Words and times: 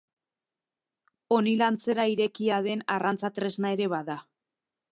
Onil 1.35 1.61
antzera 1.65 2.05
irekia 2.13 2.59
den 2.69 2.81
arrantza-tresna 2.97 3.77
ere 3.77 3.91
bada. 3.93 4.17